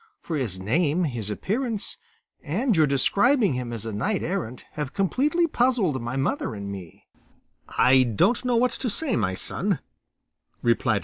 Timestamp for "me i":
6.71-8.01